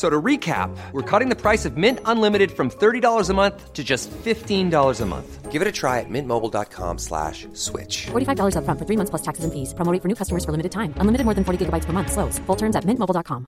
So 0.00 0.08
to 0.08 0.22
recap, 0.22 0.74
we're 0.92 1.02
cutting 1.02 1.28
the 1.28 1.36
price 1.36 1.66
of 1.66 1.76
Mint 1.76 2.00
Unlimited 2.06 2.50
from 2.50 2.70
$30 2.70 3.28
a 3.28 3.34
month 3.34 3.74
to 3.74 3.84
just 3.84 4.08
$15 4.24 5.00
a 5.00 5.06
month. 5.06 5.52
Give 5.52 5.60
it 5.60 5.68
a 5.68 5.72
try 5.72 6.00
at 6.00 6.08
mintmobile.com 6.08 6.96
slash 6.96 7.46
switch. 7.52 8.08
$45 8.08 8.56
upfront 8.56 8.78
for 8.78 8.86
three 8.88 8.96
months 8.96 9.10
plus 9.10 9.20
taxes 9.20 9.44
and 9.44 9.52
fees. 9.52 9.74
Promo 9.74 9.92
rate 9.92 10.00
for 10.00 10.08
new 10.08 10.16
customers 10.16 10.42
for 10.42 10.52
limited 10.52 10.72
time. 10.72 10.94
Unlimited 11.02 11.26
more 11.26 11.34
than 11.34 11.44
40 11.44 11.58
gigabytes 11.60 11.84
per 11.84 11.92
month. 11.92 12.12
Slows. 12.12 12.40
Full 12.46 12.56
terms 12.56 12.76
at 12.76 12.86
mintmobile.com. 12.86 13.44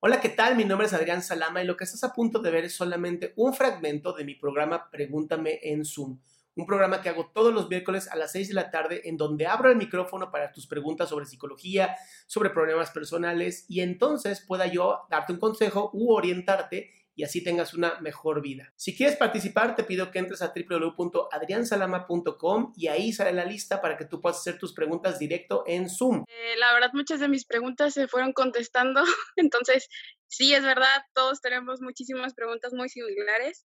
Hola, 0.00 0.20
¿qué 0.20 0.30
tal? 0.30 0.56
Mi 0.56 0.64
nombre 0.64 0.86
es 0.86 0.94
Adrián 0.94 1.20
Salama 1.20 1.60
y 1.60 1.66
lo 1.66 1.76
que 1.76 1.84
estás 1.84 2.02
a 2.04 2.14
punto 2.14 2.38
de 2.38 2.50
ver 2.50 2.64
es 2.64 2.74
solamente 2.74 3.34
un 3.36 3.52
fragmento 3.52 4.14
de 4.14 4.24
mi 4.24 4.36
programa 4.36 4.88
Pregúntame 4.90 5.58
en 5.62 5.84
Zoom. 5.84 6.16
Un 6.56 6.66
programa 6.66 7.02
que 7.02 7.10
hago 7.10 7.30
todos 7.34 7.52
los 7.52 7.68
miércoles 7.68 8.08
a 8.10 8.16
las 8.16 8.32
6 8.32 8.48
de 8.48 8.54
la 8.54 8.70
tarde 8.70 9.02
en 9.04 9.18
donde 9.18 9.46
abro 9.46 9.70
el 9.70 9.76
micrófono 9.76 10.30
para 10.30 10.52
tus 10.52 10.66
preguntas 10.66 11.10
sobre 11.10 11.26
psicología, 11.26 11.94
sobre 12.26 12.48
problemas 12.48 12.90
personales 12.90 13.66
y 13.68 13.80
entonces 13.80 14.40
pueda 14.40 14.66
yo 14.66 15.02
darte 15.10 15.34
un 15.34 15.38
consejo 15.38 15.90
u 15.92 16.14
orientarte 16.14 16.90
y 17.14 17.24
así 17.24 17.42
tengas 17.42 17.74
una 17.74 18.00
mejor 18.00 18.40
vida. 18.40 18.72
Si 18.76 18.96
quieres 18.96 19.16
participar, 19.16 19.76
te 19.76 19.84
pido 19.84 20.10
que 20.10 20.18
entres 20.18 20.40
a 20.42 20.54
www.adriansalama.com 20.54 22.72
y 22.76 22.88
ahí 22.88 23.12
sale 23.12 23.32
la 23.32 23.44
lista 23.44 23.82
para 23.82 23.98
que 23.98 24.04
tú 24.04 24.20
puedas 24.20 24.38
hacer 24.38 24.58
tus 24.58 24.74
preguntas 24.74 25.18
directo 25.18 25.64
en 25.66 25.90
Zoom. 25.90 26.24
Eh, 26.28 26.56
la 26.58 26.74
verdad, 26.74 26.90
muchas 26.92 27.20
de 27.20 27.28
mis 27.28 27.46
preguntas 27.46 27.94
se 27.94 28.08
fueron 28.08 28.34
contestando, 28.34 29.02
entonces 29.36 29.88
sí, 30.26 30.52
es 30.54 30.62
verdad, 30.62 31.04
todos 31.14 31.40
tenemos 31.40 31.80
muchísimas 31.80 32.34
preguntas 32.34 32.74
muy 32.74 32.90
similares. 32.90 33.64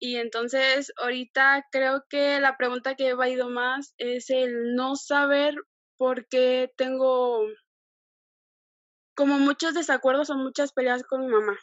Y 0.00 0.16
entonces 0.16 0.92
ahorita 0.96 1.66
creo 1.70 2.04
que 2.08 2.40
la 2.40 2.56
pregunta 2.56 2.94
que 2.94 3.10
he 3.10 3.30
ido 3.30 3.48
más 3.48 3.94
es 3.98 4.30
el 4.30 4.74
no 4.74 4.96
saber 4.96 5.54
por 5.96 6.26
qué 6.28 6.72
tengo 6.76 7.46
como 9.14 9.38
muchos 9.38 9.74
desacuerdos 9.74 10.30
o 10.30 10.34
muchas 10.34 10.72
peleas 10.72 11.04
con 11.04 11.20
mi 11.20 11.28
mamá. 11.28 11.56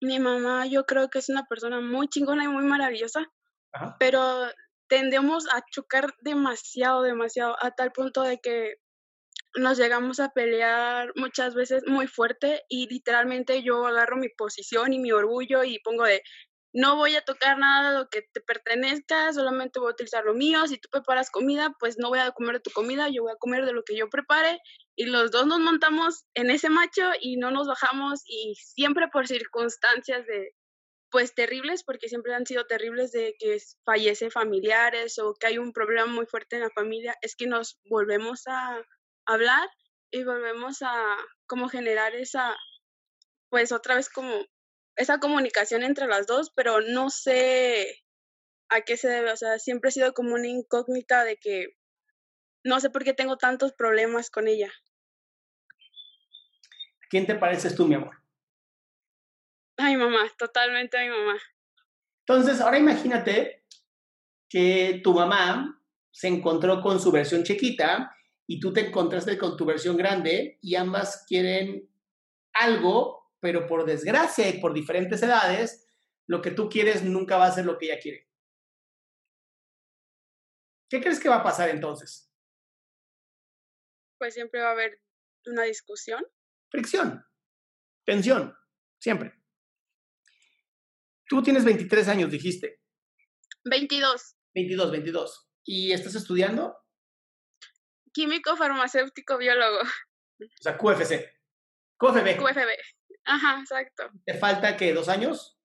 Mi 0.00 0.18
mamá 0.18 0.66
yo 0.66 0.84
creo 0.84 1.08
que 1.10 1.18
es 1.18 1.28
una 1.28 1.44
persona 1.44 1.80
muy 1.80 2.08
chingona 2.08 2.44
y 2.44 2.48
muy 2.48 2.64
maravillosa, 2.64 3.24
Ajá. 3.72 3.96
pero 4.00 4.50
tendemos 4.88 5.46
a 5.52 5.62
chocar 5.70 6.12
demasiado, 6.20 7.02
demasiado, 7.02 7.56
a 7.60 7.70
tal 7.70 7.92
punto 7.92 8.22
de 8.22 8.38
que 8.38 8.76
nos 9.54 9.78
llegamos 9.78 10.18
a 10.18 10.30
pelear 10.30 11.12
muchas 11.14 11.54
veces 11.54 11.82
muy 11.86 12.06
fuerte 12.06 12.62
y 12.68 12.88
literalmente 12.88 13.62
yo 13.62 13.86
agarro 13.86 14.16
mi 14.16 14.28
posición 14.30 14.92
y 14.92 14.98
mi 14.98 15.12
orgullo 15.12 15.62
y 15.62 15.78
pongo 15.80 16.04
de 16.04 16.22
no 16.72 16.96
voy 16.96 17.16
a 17.16 17.24
tocar 17.24 17.58
nada 17.58 17.90
de 17.90 17.98
lo 17.98 18.08
que 18.08 18.22
te 18.22 18.40
pertenezca, 18.40 19.32
solamente 19.32 19.78
voy 19.78 19.90
a 19.90 19.92
utilizar 19.92 20.24
lo 20.24 20.34
mío, 20.34 20.66
si 20.66 20.78
tú 20.78 20.88
preparas 20.90 21.30
comida, 21.30 21.74
pues 21.78 21.98
no 21.98 22.08
voy 22.08 22.20
a 22.20 22.30
comer 22.32 22.56
de 22.56 22.60
tu 22.60 22.70
comida, 22.70 23.08
yo 23.10 23.22
voy 23.22 23.32
a 23.32 23.36
comer 23.36 23.66
de 23.66 23.72
lo 23.72 23.84
que 23.84 23.96
yo 23.96 24.08
prepare. 24.08 24.60
Y 24.96 25.06
los 25.06 25.30
dos 25.30 25.46
nos 25.46 25.60
montamos 25.60 26.24
en 26.34 26.50
ese 26.50 26.70
macho 26.70 27.10
y 27.20 27.36
no 27.36 27.50
nos 27.50 27.66
bajamos 27.66 28.22
y 28.26 28.54
siempre 28.56 29.08
por 29.08 29.26
circunstancias 29.26 30.26
de 30.26 30.54
pues 31.10 31.34
terribles 31.34 31.84
porque 31.84 32.08
siempre 32.08 32.34
han 32.34 32.46
sido 32.46 32.66
terribles 32.66 33.12
de 33.12 33.34
que 33.38 33.58
fallece 33.84 34.30
familiares 34.30 35.18
o 35.18 35.34
que 35.34 35.46
hay 35.46 35.58
un 35.58 35.72
problema 35.72 36.06
muy 36.06 36.24
fuerte 36.26 36.56
en 36.56 36.62
la 36.62 36.70
familia, 36.70 37.14
es 37.20 37.36
que 37.36 37.46
nos 37.46 37.78
volvemos 37.84 38.46
a 38.46 38.82
hablar 39.26 39.68
y 40.10 40.24
volvemos 40.24 40.80
a 40.80 41.16
como 41.46 41.68
generar 41.68 42.14
esa 42.14 42.56
pues 43.50 43.72
otra 43.72 43.96
vez 43.96 44.08
como 44.08 44.46
esa 44.96 45.18
comunicación 45.18 45.82
entre 45.82 46.06
las 46.06 46.26
dos, 46.26 46.50
pero 46.54 46.80
no 46.80 47.10
sé 47.10 48.04
a 48.68 48.82
qué 48.82 48.96
se 48.96 49.08
debe, 49.08 49.32
o 49.32 49.36
sea, 49.36 49.58
siempre 49.58 49.88
ha 49.88 49.92
sido 49.92 50.12
como 50.14 50.34
una 50.34 50.48
incógnita 50.48 51.24
de 51.24 51.36
que 51.36 51.76
no 52.64 52.80
sé 52.80 52.90
por 52.90 53.04
qué 53.04 53.12
tengo 53.12 53.36
tantos 53.36 53.72
problemas 53.72 54.30
con 54.30 54.48
ella. 54.48 54.72
¿Quién 57.10 57.26
te 57.26 57.34
pareces 57.34 57.74
tú, 57.74 57.86
mi 57.86 57.94
amor? 57.94 58.16
A 59.76 59.86
mi 59.86 59.96
mamá, 59.96 60.30
totalmente 60.38 60.96
a 60.96 61.02
mi 61.02 61.08
mamá. 61.08 61.38
Entonces, 62.26 62.60
ahora 62.60 62.78
imagínate 62.78 63.64
que 64.48 65.00
tu 65.02 65.12
mamá 65.12 65.82
se 66.10 66.28
encontró 66.28 66.80
con 66.80 67.00
su 67.00 67.10
versión 67.10 67.42
chiquita 67.42 68.14
y 68.46 68.60
tú 68.60 68.72
te 68.72 68.86
encontraste 68.86 69.36
con 69.38 69.56
tu 69.56 69.64
versión 69.64 69.96
grande 69.96 70.58
y 70.60 70.76
ambas 70.76 71.24
quieren 71.26 71.88
algo, 72.52 73.21
pero 73.42 73.66
por 73.66 73.84
desgracia 73.84 74.48
y 74.48 74.60
por 74.60 74.72
diferentes 74.72 75.20
edades, 75.20 75.92
lo 76.28 76.40
que 76.40 76.52
tú 76.52 76.68
quieres 76.68 77.02
nunca 77.02 77.36
va 77.36 77.46
a 77.46 77.52
ser 77.52 77.66
lo 77.66 77.76
que 77.76 77.86
ella 77.86 77.98
quiere. 78.00 78.30
¿Qué 80.88 81.00
crees 81.00 81.18
que 81.18 81.28
va 81.28 81.36
a 81.38 81.42
pasar 81.42 81.68
entonces? 81.68 82.32
Pues 84.16 84.34
siempre 84.34 84.60
va 84.60 84.68
a 84.68 84.72
haber 84.72 85.02
una 85.46 85.64
discusión. 85.64 86.24
Fricción, 86.70 87.26
tensión, 88.06 88.56
siempre. 89.00 89.34
Tú 91.28 91.42
tienes 91.42 91.64
23 91.64 92.06
años, 92.08 92.30
dijiste. 92.30 92.80
22. 93.64 94.36
22, 94.54 94.90
22. 94.92 95.50
¿Y 95.64 95.92
estás 95.92 96.14
estudiando? 96.14 96.78
Químico, 98.12 98.56
farmacéutico, 98.56 99.36
biólogo. 99.36 99.80
O 99.80 100.62
sea, 100.62 100.78
QFC. 100.78 101.42
QFB. 101.96 102.36
QFB. 102.36 103.01
Ajá, 103.24 103.60
exacto. 103.60 104.10
¿Te 104.24 104.34
falta 104.34 104.76
que 104.76 104.92
dos 104.92 105.08
años? 105.08 105.58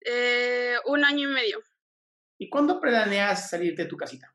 Eh, 0.00 0.76
un 0.86 1.04
año 1.04 1.30
y 1.30 1.32
medio. 1.32 1.62
¿Y 2.38 2.48
cuándo 2.48 2.80
planeas 2.80 3.50
salirte 3.50 3.82
de 3.82 3.88
tu 3.88 3.96
casita? 3.96 4.34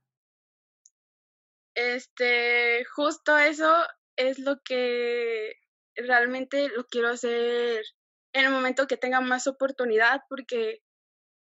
Este, 1.73 2.83
justo 2.85 3.37
eso 3.37 3.73
es 4.15 4.39
lo 4.39 4.61
que 4.63 5.55
realmente 5.95 6.69
lo 6.69 6.85
quiero 6.85 7.09
hacer 7.09 7.83
en 8.33 8.45
el 8.45 8.51
momento 8.51 8.87
que 8.87 8.97
tenga 8.97 9.21
más 9.21 9.47
oportunidad, 9.47 10.21
porque 10.29 10.81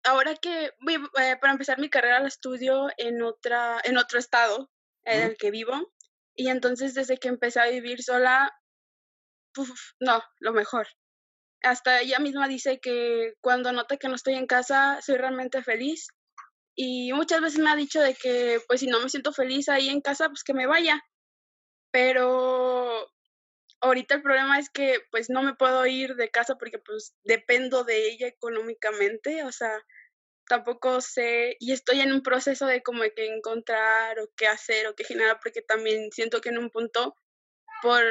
ahora 0.04 0.34
que 0.36 0.72
voy, 0.80 0.94
eh, 0.94 1.36
para 1.40 1.52
empezar 1.52 1.78
mi 1.78 1.90
carrera 1.90 2.20
la 2.20 2.28
estudio 2.28 2.88
en 2.96 3.22
otra, 3.22 3.80
en 3.84 3.96
otro 3.98 4.18
estado 4.18 4.70
en 5.04 5.22
el 5.22 5.36
que 5.36 5.50
vivo, 5.50 5.92
y 6.34 6.48
entonces 6.48 6.94
desde 6.94 7.18
que 7.18 7.28
empecé 7.28 7.60
a 7.60 7.68
vivir 7.68 8.02
sola, 8.02 8.52
no, 10.00 10.22
lo 10.40 10.52
mejor. 10.52 10.86
Hasta 11.62 12.00
ella 12.00 12.18
misma 12.18 12.48
dice 12.48 12.80
que 12.80 13.34
cuando 13.40 13.72
nota 13.72 13.96
que 13.96 14.08
no 14.08 14.16
estoy 14.16 14.34
en 14.34 14.46
casa, 14.46 15.00
soy 15.00 15.16
realmente 15.16 15.62
feliz. 15.62 16.08
Y 16.74 17.12
muchas 17.12 17.40
veces 17.40 17.60
me 17.60 17.70
ha 17.70 17.76
dicho 17.76 18.00
de 18.00 18.14
que, 18.14 18.60
pues 18.66 18.80
si 18.80 18.86
no 18.86 19.00
me 19.00 19.08
siento 19.08 19.32
feliz 19.32 19.68
ahí 19.68 19.88
en 19.88 20.00
casa, 20.00 20.28
pues 20.28 20.42
que 20.42 20.54
me 20.54 20.66
vaya. 20.66 21.00
Pero 21.92 23.08
ahorita 23.82 24.14
el 24.16 24.22
problema 24.22 24.58
es 24.58 24.70
que 24.70 25.00
pues 25.10 25.28
no 25.28 25.42
me 25.42 25.54
puedo 25.54 25.84
ir 25.86 26.14
de 26.14 26.30
casa 26.30 26.56
porque 26.56 26.78
pues 26.78 27.14
dependo 27.24 27.84
de 27.84 28.08
ella 28.08 28.28
económicamente, 28.28 29.44
o 29.44 29.52
sea, 29.52 29.84
tampoco 30.46 31.00
sé 31.00 31.56
y 31.60 31.72
estoy 31.72 32.00
en 32.00 32.12
un 32.12 32.22
proceso 32.22 32.66
de 32.66 32.82
como 32.82 33.02
que 33.14 33.26
encontrar 33.26 34.18
o 34.20 34.28
qué 34.36 34.46
hacer 34.46 34.86
o 34.86 34.94
qué 34.94 35.04
generar 35.04 35.38
porque 35.42 35.62
también 35.62 36.10
siento 36.12 36.40
que 36.40 36.50
en 36.50 36.58
un 36.58 36.70
punto 36.70 37.16
por 37.82 38.02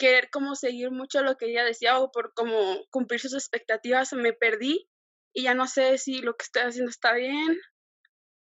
querer 0.00 0.30
como 0.30 0.56
seguir 0.56 0.90
mucho 0.90 1.22
lo 1.22 1.36
que 1.36 1.50
ella 1.50 1.62
decía 1.62 2.00
o 2.00 2.10
por 2.10 2.32
como 2.34 2.84
cumplir 2.90 3.20
sus 3.20 3.34
expectativas 3.34 4.12
me 4.14 4.32
perdí 4.32 4.88
y 5.32 5.44
ya 5.44 5.54
no 5.54 5.66
sé 5.66 5.98
si 5.98 6.22
lo 6.22 6.34
que 6.36 6.44
estoy 6.44 6.62
haciendo 6.62 6.90
está 6.90 7.12
bien 7.14 7.60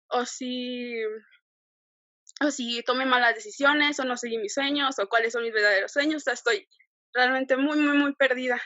o 0.07 0.25
si 0.25 0.95
o 2.43 2.49
si 2.49 2.81
tomé 2.83 3.05
malas 3.05 3.35
decisiones, 3.35 3.99
o 3.99 4.03
no 4.03 4.17
seguí 4.17 4.37
mis 4.39 4.55
sueños, 4.55 4.97
o 4.97 5.07
cuáles 5.07 5.33
son 5.33 5.43
mis 5.43 5.53
verdaderos 5.53 5.91
sueños. 5.91 6.23
O 6.23 6.25
sea, 6.25 6.33
estoy 6.33 6.67
realmente 7.13 7.55
muy, 7.55 7.77
muy, 7.77 7.95
muy 7.95 8.15
perdida. 8.15 8.59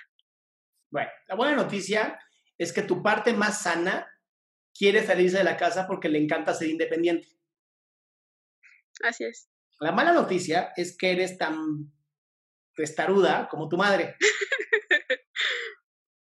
Bueno, 0.89 1.10
la 1.28 1.36
buena 1.36 1.56
noticia 1.56 2.18
es 2.57 2.71
que 2.71 2.83
tu 2.83 3.04
parte 3.04 3.33
más 3.33 3.63
sana 3.63 4.10
quiere 4.74 5.06
salirse 5.06 5.39
de 5.39 5.44
la 5.44 5.57
casa 5.57 5.88
porque 5.88 6.07
le 6.07 6.19
encanta 6.19 6.54
ser 6.54 6.69
independiente. 6.69 7.28
Así 9.04 9.25
es. 9.25 9.50
La 9.81 9.92
mala 9.92 10.13
noticia 10.13 10.71
es 10.78 10.98
que 10.98 11.12
eres 11.12 11.38
tan 11.38 11.92
testaruda 12.75 13.48
como 13.50 13.69
tu 13.69 13.77
madre. 13.77 14.16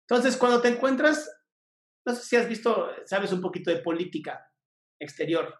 Entonces, 0.09 0.37
cuando 0.37 0.61
te 0.61 0.69
encuentras, 0.69 1.31
no 2.05 2.15
sé 2.15 2.23
si 2.23 2.37
has 2.37 2.49
visto, 2.49 2.91
sabes 3.05 3.33
un 3.33 3.41
poquito 3.41 3.71
de 3.71 3.81
política 3.81 4.53
exterior. 4.99 5.55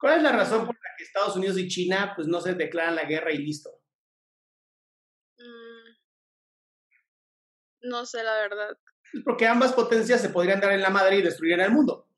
¿Cuál 0.00 0.18
es 0.18 0.22
la 0.22 0.32
razón 0.32 0.64
por 0.64 0.74
la 0.74 0.90
que 0.96 1.04
Estados 1.04 1.36
Unidos 1.36 1.58
y 1.58 1.68
China 1.68 2.12
pues 2.14 2.28
no 2.28 2.40
se 2.40 2.54
declaran 2.54 2.94
la 2.94 3.04
guerra 3.04 3.32
y 3.32 3.38
listo? 3.38 3.82
Mm, 5.38 5.90
no 7.88 8.06
sé 8.06 8.22
la 8.22 8.34
verdad. 8.34 8.78
Porque 9.24 9.46
ambas 9.46 9.72
potencias 9.72 10.20
se 10.20 10.30
podrían 10.30 10.60
dar 10.60 10.72
en 10.72 10.82
la 10.82 10.90
madre 10.90 11.16
y 11.16 11.22
destruir 11.22 11.58
el 11.58 11.72
mundo. 11.72 12.08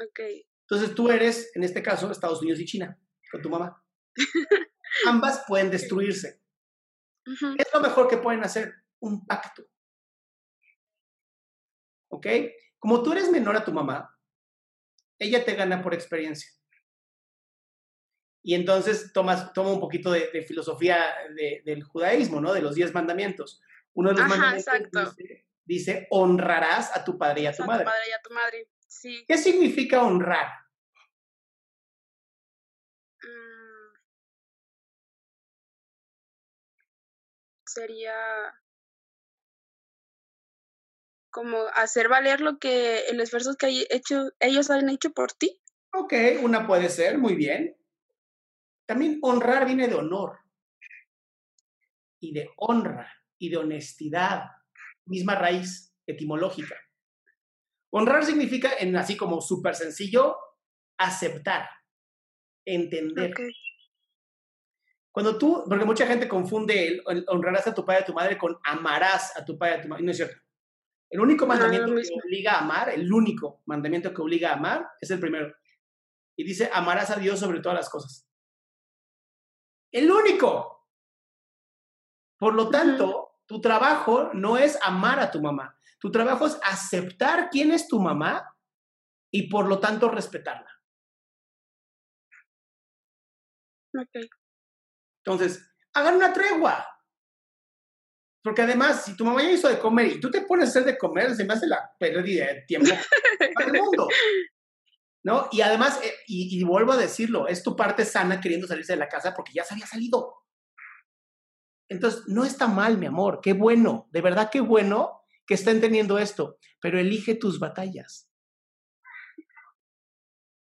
Ok. 0.00 0.20
Entonces 0.70 0.94
tú 0.94 1.10
eres, 1.10 1.50
en 1.54 1.64
este 1.64 1.82
caso, 1.82 2.10
Estados 2.10 2.40
Unidos 2.42 2.60
y 2.60 2.66
China, 2.66 2.98
con 3.32 3.42
tu 3.42 3.48
mamá. 3.48 3.82
ambas 5.06 5.44
pueden 5.46 5.70
destruirse. 5.70 6.40
¿Qué 7.24 7.62
es 7.62 7.68
lo 7.72 7.80
mejor 7.80 8.08
que 8.08 8.18
pueden 8.18 8.42
hacer? 8.42 8.74
Un 9.00 9.26
pacto. 9.26 9.66
¿Ok? 12.08 12.26
Como 12.78 13.02
tú 13.02 13.12
eres 13.12 13.30
menor 13.30 13.56
a 13.56 13.64
tu 13.64 13.72
mamá, 13.72 14.18
ella 15.18 15.44
te 15.44 15.54
gana 15.54 15.82
por 15.82 15.94
experiencia. 15.94 16.50
Y 18.42 18.54
entonces 18.54 19.12
tomas, 19.12 19.52
toma 19.52 19.72
un 19.72 19.80
poquito 19.80 20.10
de, 20.10 20.42
filosofía 20.46 21.14
del 21.64 21.82
judaísmo, 21.82 22.40
¿no? 22.40 22.52
De 22.52 22.62
los 22.62 22.74
diez 22.74 22.94
mandamientos. 22.94 23.60
Uno 23.94 24.10
de 24.10 24.20
los 24.20 24.28
mandamientos 24.28 25.16
dice, 25.64 26.06
honrarás 26.10 26.96
a 26.96 27.04
tu 27.04 27.18
padre 27.18 27.42
y 27.42 27.46
a 27.46 27.52
tu 27.52 27.64
madre. 27.64 27.82
A 27.82 27.84
tu 27.84 27.90
padre 27.90 28.08
y 28.08 28.12
a 28.12 28.22
tu 28.22 28.34
madre, 28.34 28.68
sí. 28.86 29.24
¿Qué 29.28 29.36
significa 29.36 30.02
honrar? 30.02 30.48
Sería 37.68 38.14
como 41.30 41.66
hacer 41.74 42.08
valer 42.08 42.40
lo 42.40 42.58
que 42.58 43.00
el 43.08 43.20
esfuerzo 43.20 43.54
que 43.56 43.66
hay 43.66 43.86
hecho, 43.90 44.30
ellos 44.40 44.70
han 44.70 44.88
hecho 44.88 45.12
por 45.12 45.32
ti. 45.32 45.60
Ok, 45.92 46.12
una 46.42 46.66
puede 46.66 46.88
ser, 46.88 47.18
muy 47.18 47.34
bien. 47.34 47.76
También 48.86 49.18
honrar 49.22 49.66
viene 49.66 49.88
de 49.88 49.94
honor 49.94 50.38
y 52.20 52.32
de 52.32 52.50
honra 52.56 53.12
y 53.38 53.50
de 53.50 53.58
honestidad, 53.58 54.50
misma 55.04 55.34
raíz 55.34 55.94
etimológica. 56.06 56.76
Honrar 57.90 58.24
significa, 58.24 58.70
en 58.78 58.96
así 58.96 59.16
como 59.16 59.40
súper 59.40 59.74
sencillo, 59.74 60.36
aceptar, 60.98 61.68
entender. 62.64 63.32
Cuando 65.18 65.36
tú, 65.36 65.64
porque 65.68 65.84
mucha 65.84 66.06
gente 66.06 66.28
confunde 66.28 67.02
el, 67.04 67.24
honrarás 67.26 67.66
a 67.66 67.74
tu 67.74 67.84
padre 67.84 67.98
y 67.98 68.02
a 68.04 68.06
tu 68.06 68.12
madre 68.14 68.38
con 68.38 68.56
amarás 68.62 69.36
a 69.36 69.44
tu 69.44 69.58
padre 69.58 69.74
y 69.74 69.78
a 69.78 69.82
tu 69.82 69.88
madre. 69.88 70.04
No 70.04 70.12
es 70.12 70.16
cierto. 70.16 70.40
El 71.10 71.18
único 71.18 71.44
mandamiento 71.44 71.92
que 71.92 72.20
obliga 72.24 72.52
a 72.52 72.60
amar, 72.60 72.90
el 72.90 73.12
único 73.12 73.60
mandamiento 73.66 74.14
que 74.14 74.22
obliga 74.22 74.50
a 74.50 74.54
amar 74.54 74.88
es 75.00 75.10
el 75.10 75.18
primero. 75.18 75.52
Y 76.36 76.44
dice, 76.44 76.70
amarás 76.72 77.10
a 77.10 77.16
Dios 77.16 77.40
sobre 77.40 77.58
todas 77.58 77.76
las 77.76 77.90
cosas. 77.90 78.28
El 79.90 80.08
único. 80.08 80.86
Por 82.38 82.54
lo 82.54 82.70
tanto, 82.70 83.40
tu 83.44 83.60
trabajo 83.60 84.30
no 84.34 84.56
es 84.56 84.78
amar 84.82 85.18
a 85.18 85.32
tu 85.32 85.42
mamá. 85.42 85.76
Tu 85.98 86.12
trabajo 86.12 86.46
es 86.46 86.60
aceptar 86.62 87.50
quién 87.50 87.72
es 87.72 87.88
tu 87.88 87.98
mamá 87.98 88.56
y 89.32 89.50
por 89.50 89.66
lo 89.66 89.80
tanto 89.80 90.08
respetarla. 90.12 90.70
Ok. 93.98 94.37
Entonces, 95.24 95.70
hagan 95.92 96.16
una 96.16 96.32
tregua. 96.32 96.86
Porque 98.42 98.62
además, 98.62 99.04
si 99.04 99.16
tu 99.16 99.24
mamá 99.24 99.42
ya 99.42 99.50
hizo 99.50 99.68
de 99.68 99.78
comer 99.78 100.06
y 100.06 100.20
tú 100.20 100.30
te 100.30 100.42
pones 100.42 100.66
a 100.66 100.70
hacer 100.70 100.84
de 100.84 100.96
comer, 100.96 101.34
se 101.34 101.44
me 101.44 101.54
hace 101.54 101.66
la 101.66 101.90
pérdida 101.98 102.46
de 102.46 102.62
tiempo 102.62 102.94
para 103.54 103.66
el 103.66 103.82
mundo. 103.82 104.08
¿No? 105.24 105.48
Y 105.50 105.60
además, 105.60 106.00
eh, 106.02 106.14
y, 106.26 106.62
vuelvo 106.64 106.92
a 106.92 106.96
decirlo, 106.96 107.48
es 107.48 107.62
tu 107.62 107.76
parte 107.76 108.04
sana 108.04 108.40
queriendo 108.40 108.66
salirse 108.66 108.92
de 108.92 109.00
la 109.00 109.08
casa 109.08 109.34
porque 109.34 109.52
ya 109.52 109.64
se 109.64 109.74
había 109.74 109.86
salido. 109.86 110.34
Entonces, 111.90 112.22
no 112.28 112.44
está 112.44 112.68
mal, 112.68 112.96
mi 112.96 113.06
amor, 113.06 113.40
qué 113.42 113.52
bueno, 113.52 114.08
de 114.12 114.20
verdad 114.20 114.50
qué 114.50 114.60
bueno 114.60 115.22
que 115.46 115.54
estén 115.54 115.80
teniendo 115.80 116.18
esto, 116.18 116.58
pero 116.80 116.98
elige 116.98 117.34
tus 117.34 117.58
batallas. 117.58 118.30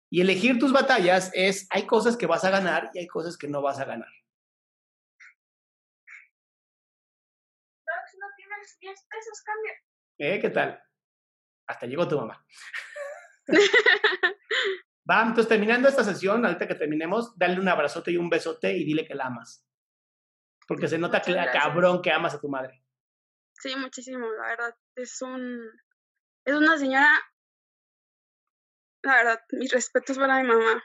Y 0.09 0.21
elegir 0.21 0.57
tus 0.57 0.71
batallas 0.71 1.29
es, 1.33 1.67
hay 1.69 1.85
cosas 1.85 2.17
que 2.17 2.27
vas 2.27 2.43
a 2.45 2.49
ganar 2.49 2.89
y 2.93 2.99
hay 2.99 3.07
cosas 3.07 3.37
que 3.37 3.47
no 3.47 3.61
vas 3.61 3.79
a 3.79 3.85
ganar. 3.85 4.09
10 8.79 9.07
pesos, 9.09 9.43
cambia. 9.43 9.73
¿Eh? 10.17 10.39
¿Qué 10.39 10.49
tal? 10.49 10.81
Hasta 11.67 11.85
llegó 11.85 12.07
tu 12.07 12.17
mamá. 12.17 12.45
Va, 15.09 15.21
entonces 15.21 15.47
terminando 15.47 15.87
esta 15.87 16.03
sesión, 16.03 16.45
ahorita 16.45 16.67
que 16.67 16.75
terminemos, 16.75 17.37
dale 17.37 17.59
un 17.59 17.67
abrazote 17.67 18.11
y 18.11 18.17
un 18.17 18.29
besote 18.29 18.73
y 18.73 18.83
dile 18.83 19.05
que 19.05 19.15
la 19.15 19.27
amas. 19.27 19.65
Porque 20.67 20.87
se 20.87 20.97
nota 20.97 21.21
cabrón 21.21 22.01
que 22.01 22.11
amas 22.11 22.33
a 22.33 22.41
tu 22.41 22.49
madre. 22.49 22.83
Sí, 23.53 23.73
muchísimo, 23.75 24.29
la 24.33 24.47
verdad. 24.47 24.75
Es 24.95 25.21
un. 25.21 25.61
Es 26.45 26.55
una 26.55 26.77
señora. 26.77 27.09
La 29.03 29.15
verdad, 29.15 29.39
mis 29.51 29.71
respetos 29.71 30.17
para 30.17 30.41
mi 30.41 30.47
mamá. 30.47 30.83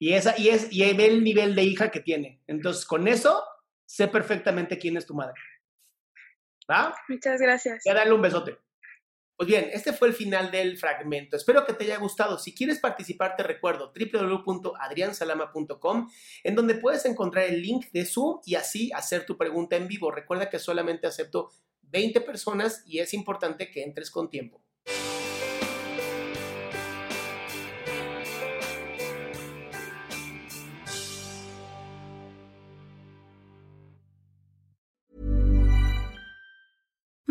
Y 0.00 0.14
esa, 0.14 0.36
y 0.36 0.48
es, 0.48 0.66
y 0.72 0.92
ve 0.94 1.06
el 1.06 1.22
nivel 1.22 1.54
de 1.54 1.62
hija 1.62 1.90
que 1.90 2.00
tiene. 2.00 2.42
Entonces, 2.48 2.84
con 2.84 3.06
eso, 3.06 3.44
sé 3.86 4.08
perfectamente 4.08 4.78
quién 4.78 4.96
es 4.96 5.06
tu 5.06 5.14
madre. 5.14 5.40
¿Va? 6.70 6.94
Muchas 7.08 7.40
gracias. 7.40 7.82
Ya 7.84 7.94
dale 7.94 8.12
un 8.12 8.22
besote. 8.22 8.58
Pues 9.36 9.48
bien, 9.48 9.68
este 9.72 9.92
fue 9.92 10.06
el 10.08 10.14
final 10.14 10.52
del 10.52 10.78
fragmento. 10.78 11.36
Espero 11.36 11.66
que 11.66 11.72
te 11.72 11.82
haya 11.84 11.98
gustado. 11.98 12.38
Si 12.38 12.54
quieres 12.54 12.78
participar, 12.78 13.34
te 13.34 13.42
recuerdo 13.42 13.92
www.adriansalama.com, 13.92 16.08
en 16.44 16.54
donde 16.54 16.76
puedes 16.76 17.04
encontrar 17.04 17.46
el 17.46 17.60
link 17.60 17.86
de 17.92 18.04
Zoom 18.04 18.38
y 18.44 18.54
así 18.54 18.92
hacer 18.92 19.26
tu 19.26 19.36
pregunta 19.36 19.74
en 19.74 19.88
vivo. 19.88 20.12
Recuerda 20.12 20.48
que 20.48 20.60
solamente 20.60 21.08
acepto 21.08 21.50
20 21.82 22.20
personas 22.20 22.84
y 22.86 23.00
es 23.00 23.12
importante 23.12 23.72
que 23.72 23.82
entres 23.82 24.12
con 24.12 24.30
tiempo. 24.30 24.63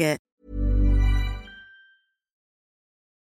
It. 0.00 0.25